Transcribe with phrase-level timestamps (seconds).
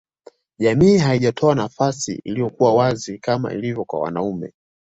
[0.59, 4.53] Jamii haijatoa nafasi iliyokuwa wazi kama ilivyo kwa wanaume